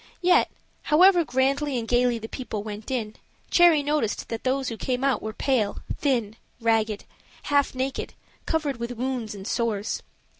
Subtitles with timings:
[0.23, 0.49] Yet,
[0.81, 3.15] however grandly and gayly the people went in,
[3.51, 7.03] Cherry noticed that those who came out were pale, thin, ragged,
[7.43, 8.15] half naked,
[8.47, 10.01] covered with wounds and sores.